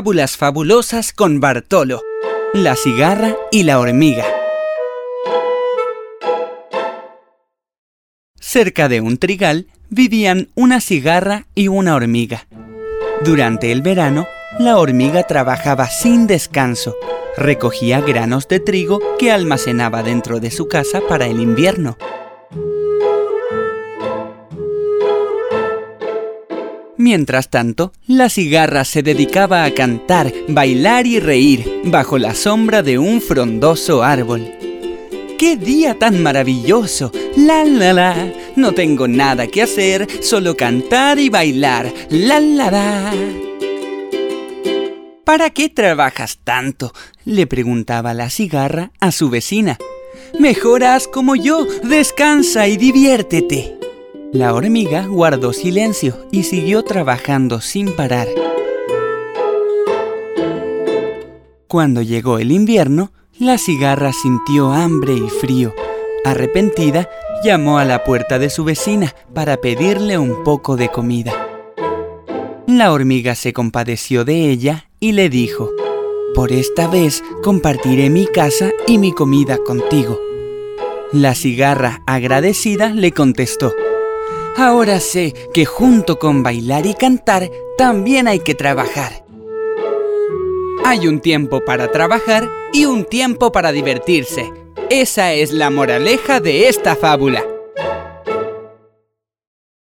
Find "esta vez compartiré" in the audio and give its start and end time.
76.52-78.10